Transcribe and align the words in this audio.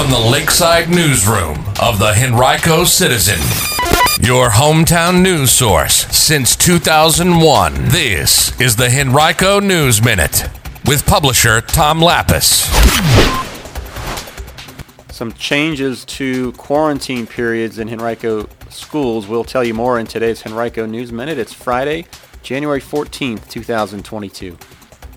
from 0.00 0.10
the 0.10 0.30
Lakeside 0.30 0.88
Newsroom 0.88 1.58
of 1.78 1.98
the 1.98 2.14
Henrico 2.16 2.84
Citizen, 2.84 3.38
your 4.26 4.48
hometown 4.48 5.20
news 5.20 5.50
source 5.50 6.06
since 6.06 6.56
2001. 6.56 7.74
This 7.88 8.58
is 8.58 8.76
the 8.76 8.88
Henrico 8.88 9.60
News 9.60 10.02
Minute 10.02 10.48
with 10.86 11.04
publisher 11.04 11.60
Tom 11.60 12.00
Lappas. 12.00 12.64
Some 15.12 15.32
changes 15.34 16.06
to 16.06 16.52
quarantine 16.52 17.26
periods 17.26 17.78
in 17.78 17.90
Henrico 17.90 18.48
schools. 18.70 19.26
We'll 19.26 19.44
tell 19.44 19.62
you 19.62 19.74
more 19.74 19.98
in 19.98 20.06
today's 20.06 20.46
Henrico 20.46 20.86
News 20.86 21.12
Minute. 21.12 21.36
It's 21.36 21.52
Friday, 21.52 22.06
January 22.42 22.80
14th, 22.80 23.50
2022. 23.50 24.56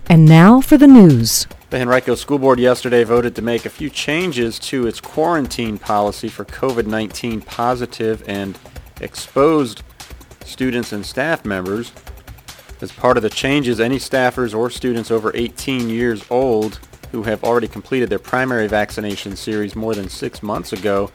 And 0.09 0.25
now 0.25 0.59
for 0.59 0.77
the 0.77 0.88
news. 0.88 1.47
The 1.74 1.82
Henrico 1.82 2.14
School 2.14 2.38
Board 2.38 2.60
yesterday 2.60 3.04
voted 3.04 3.36
to 3.36 3.42
make 3.42 3.66
a 3.66 3.70
few 3.71 3.90
changes 3.90 4.60
to 4.60 4.86
its 4.86 5.02
quarantine 5.02 5.80
policy 5.80 6.27
for 6.27 6.45
COVID-19 6.45 7.44
positive 7.48 8.23
and 8.30 8.59
exposed 9.02 9.81
students 10.45 10.91
and 10.91 11.04
staff 11.04 11.44
members. 11.44 11.91
As 12.80 12.91
part 12.91 13.17
of 13.17 13.23
the 13.23 13.30
changes, 13.31 13.80
any 13.80 13.98
staffers 13.98 14.55
or 14.55 14.70
students 14.70 15.09
over 15.09 15.31
18 15.34 15.90
years 15.90 16.23
old 16.30 16.80
who 17.12 17.23
have 17.23 17.44
already 17.44 17.67
completed 17.67 18.08
their 18.08 18.20
primary 18.20 18.67
vaccination 18.67 19.36
series 19.36 19.76
more 19.76 19.95
than 19.95 20.09
six 20.09 20.44
months 20.44 20.73
ago 20.73 21.09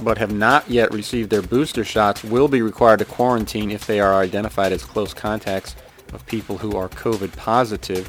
but 0.00 0.16
have 0.16 0.32
not 0.32 0.70
yet 0.70 0.94
received 0.94 1.28
their 1.28 1.42
booster 1.42 1.82
shots 1.82 2.22
will 2.22 2.46
be 2.46 2.62
required 2.62 3.00
to 3.00 3.04
quarantine 3.04 3.72
if 3.72 3.84
they 3.88 3.98
are 3.98 4.14
identified 4.14 4.70
as 4.70 4.84
close 4.84 5.12
contacts 5.12 5.74
of 6.12 6.24
people 6.26 6.58
who 6.58 6.76
are 6.76 6.88
COVID 6.88 7.36
positive. 7.36 8.08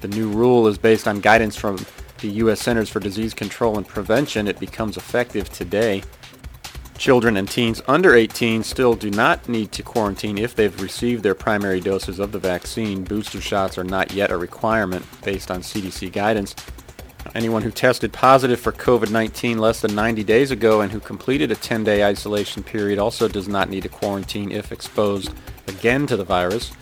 The 0.00 0.08
new 0.08 0.28
rule 0.28 0.66
is 0.66 0.78
based 0.78 1.08
on 1.08 1.20
guidance 1.20 1.56
from 1.56 1.78
the 2.18 2.28
U.S. 2.28 2.60
Centers 2.60 2.88
for 2.88 3.00
Disease 3.00 3.34
Control 3.34 3.76
and 3.76 3.86
Prevention. 3.86 4.48
It 4.48 4.58
becomes 4.58 4.96
effective 4.96 5.50
today. 5.50 6.02
Children 6.98 7.36
and 7.36 7.48
teens 7.48 7.82
under 7.86 8.14
18 8.14 8.62
still 8.62 8.94
do 8.94 9.10
not 9.10 9.48
need 9.48 9.70
to 9.72 9.82
quarantine 9.82 10.38
if 10.38 10.54
they've 10.54 10.80
received 10.80 11.22
their 11.22 11.34
primary 11.34 11.78
doses 11.78 12.18
of 12.18 12.32
the 12.32 12.38
vaccine. 12.38 13.04
Booster 13.04 13.40
shots 13.40 13.76
are 13.76 13.84
not 13.84 14.12
yet 14.12 14.30
a 14.30 14.36
requirement 14.36 15.04
based 15.22 15.50
on 15.50 15.60
CDC 15.60 16.10
guidance. 16.12 16.54
Anyone 17.34 17.62
who 17.62 17.70
tested 17.70 18.12
positive 18.12 18.58
for 18.58 18.72
COVID-19 18.72 19.58
less 19.58 19.80
than 19.80 19.94
90 19.94 20.24
days 20.24 20.50
ago 20.50 20.80
and 20.80 20.90
who 20.90 21.00
completed 21.00 21.50
a 21.50 21.56
10-day 21.56 22.02
isolation 22.02 22.62
period 22.62 22.98
also 22.98 23.28
does 23.28 23.48
not 23.48 23.68
need 23.68 23.82
to 23.82 23.88
quarantine 23.90 24.50
if 24.50 24.72
exposed 24.72 25.34
again 25.66 26.06
to 26.06 26.16
the 26.16 26.24
virus. 26.24 26.72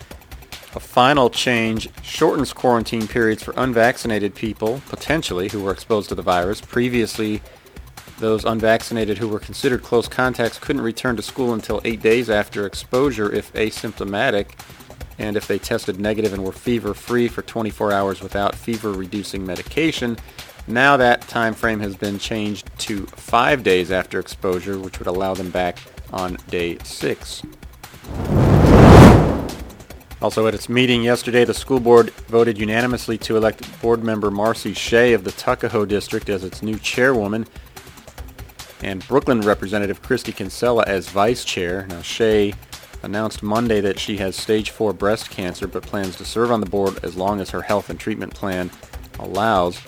A 0.75 0.79
final 0.79 1.29
change 1.29 1.87
shortens 2.03 2.51
quarantine 2.51 3.07
periods 3.07 3.41
for 3.41 3.53
unvaccinated 3.55 4.35
people, 4.35 4.81
potentially, 4.89 5.47
who 5.47 5.63
were 5.63 5.71
exposed 5.71 6.09
to 6.09 6.15
the 6.15 6.21
virus. 6.21 6.59
Previously, 6.59 7.41
those 8.19 8.43
unvaccinated 8.43 9.17
who 9.17 9.29
were 9.29 9.39
considered 9.39 9.83
close 9.83 10.09
contacts 10.09 10.59
couldn't 10.59 10.81
return 10.81 11.15
to 11.15 11.21
school 11.21 11.53
until 11.53 11.79
eight 11.85 12.01
days 12.01 12.29
after 12.29 12.65
exposure 12.65 13.31
if 13.31 13.53
asymptomatic 13.53 14.59
and 15.17 15.37
if 15.37 15.47
they 15.47 15.57
tested 15.57 15.97
negative 15.97 16.33
and 16.33 16.43
were 16.43 16.51
fever-free 16.51 17.29
for 17.29 17.41
24 17.41 17.93
hours 17.93 18.21
without 18.21 18.53
fever-reducing 18.53 19.45
medication. 19.45 20.17
Now 20.67 20.97
that 20.97 21.21
time 21.21 21.53
frame 21.53 21.79
has 21.79 21.95
been 21.95 22.19
changed 22.19 22.69
to 22.79 23.05
five 23.05 23.63
days 23.63 23.91
after 23.91 24.19
exposure, 24.19 24.77
which 24.77 24.99
would 24.99 25.07
allow 25.07 25.35
them 25.35 25.51
back 25.51 25.77
on 26.11 26.37
day 26.49 26.79
six. 26.83 27.43
Also 30.25 30.47
at 30.47 30.55
its 30.55 30.69
meeting 30.69 31.03
yesterday, 31.03 31.45
the 31.45 31.53
school 31.53 31.79
board 31.79 32.09
voted 32.29 32.57
unanimously 32.57 33.15
to 33.15 33.37
elect 33.37 33.79
board 33.79 34.03
member 34.03 34.31
Marcy 34.31 34.73
Shea 34.73 35.13
of 35.13 35.23
the 35.23 35.31
Tuckahoe 35.31 35.85
District 35.85 36.27
as 36.29 36.43
its 36.43 36.63
new 36.63 36.79
chairwoman 36.79 37.45
and 38.81 39.03
Brookland 39.03 39.45
Representative 39.45 40.01
Kristi 40.01 40.35
Kinsella 40.35 40.83
as 40.87 41.09
vice 41.09 41.45
chair. 41.45 41.85
Now 41.91 42.01
Shea 42.01 42.55
announced 43.03 43.43
Monday 43.43 43.81
that 43.81 43.99
she 43.99 44.17
has 44.17 44.35
stage 44.35 44.71
4 44.71 44.93
breast 44.93 45.29
cancer 45.29 45.67
but 45.67 45.83
plans 45.83 46.15
to 46.15 46.25
serve 46.25 46.49
on 46.49 46.59
the 46.59 46.65
board 46.65 46.97
as 47.03 47.15
long 47.15 47.39
as 47.39 47.51
her 47.51 47.61
health 47.61 47.91
and 47.91 47.99
treatment 47.99 48.33
plan 48.33 48.71
allows. 49.19 49.79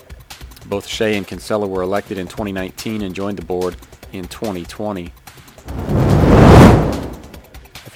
Both 0.66 0.86
Shea 0.86 1.16
and 1.16 1.26
Kinsella 1.26 1.66
were 1.66 1.82
elected 1.82 2.16
in 2.16 2.28
2019 2.28 3.02
and 3.02 3.12
joined 3.12 3.38
the 3.38 3.44
board 3.44 3.74
in 4.12 4.28
2020 4.28 5.12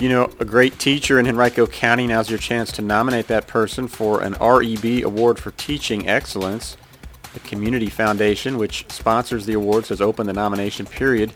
you 0.02 0.08
know 0.08 0.28
a 0.40 0.44
great 0.44 0.80
teacher 0.80 1.20
in 1.20 1.28
Henrico 1.28 1.64
County, 1.64 2.08
now's 2.08 2.28
your 2.28 2.38
chance 2.40 2.72
to 2.72 2.82
nominate 2.82 3.28
that 3.28 3.46
person 3.46 3.86
for 3.86 4.20
an 4.20 4.32
REB 4.40 5.04
Award 5.04 5.38
for 5.38 5.52
Teaching 5.52 6.08
Excellence. 6.08 6.76
The 7.34 7.40
Community 7.40 7.88
Foundation, 7.88 8.58
which 8.58 8.84
sponsors 8.90 9.46
the 9.46 9.52
awards, 9.52 9.90
has 9.90 10.00
opened 10.00 10.28
the 10.28 10.32
nomination 10.32 10.86
period 10.86 11.30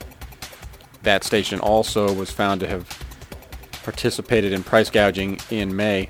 That 1.03 1.23
station 1.23 1.59
also 1.59 2.11
was 2.13 2.31
found 2.31 2.61
to 2.61 2.67
have 2.67 2.87
participated 3.83 4.53
in 4.53 4.63
price 4.63 4.89
gouging 4.89 5.39
in 5.49 5.75
May. 5.75 6.09